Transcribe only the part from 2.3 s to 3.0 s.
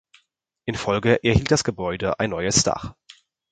neues Dach.